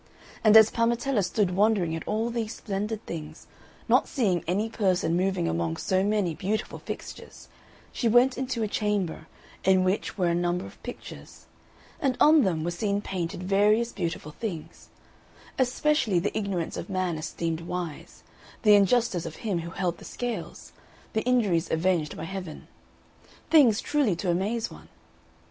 And 0.43 0.57
as 0.57 0.71
Parmetella 0.71 1.21
stood 1.21 1.55
wondering 1.55 1.95
at 1.95 2.07
all 2.07 2.31
these 2.31 2.55
splendid 2.55 3.05
things, 3.05 3.45
not 3.87 4.07
seeing 4.07 4.43
any 4.47 4.67
person 4.67 5.15
moving 5.15 5.47
among 5.47 5.77
so 5.77 6.03
many 6.03 6.33
beautiful 6.33 6.79
fixtures, 6.79 7.49
she 7.91 8.07
went 8.07 8.35
into 8.35 8.63
a 8.63 8.67
chamber, 8.67 9.27
in 9.63 9.83
which 9.83 10.17
were 10.17 10.25
a 10.29 10.33
number 10.33 10.65
of 10.65 10.81
pictures; 10.81 11.45
and 11.99 12.17
on 12.19 12.41
them 12.41 12.63
were 12.63 12.71
seen 12.71 12.99
painted 12.99 13.43
various 13.43 13.91
beautiful 13.91 14.31
things 14.31 14.89
especially 15.59 16.17
the 16.17 16.35
ignorance 16.35 16.77
of 16.77 16.89
man 16.89 17.15
esteemed 17.19 17.61
wise, 17.61 18.23
the 18.63 18.73
injustice 18.73 19.27
of 19.27 19.35
him 19.45 19.59
who 19.59 19.69
held 19.69 19.99
the 19.99 20.03
scales, 20.03 20.73
the 21.13 21.21
injuries 21.25 21.69
avenged 21.69 22.17
by 22.17 22.23
Heaven 22.23 22.67
things 23.51 23.79
truly 23.81 24.15
to 24.15 24.31
amaze 24.31 24.71
one. 24.71 24.89